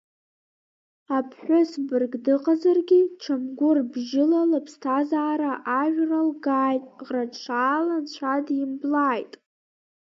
[1.17, 9.33] Аԥҳәыс бырг дыҟазаргьы, чамгәыр бжьыла лыԥсҭазаара ажәралгааит, ӷра ҭшала Анцәа димблааит.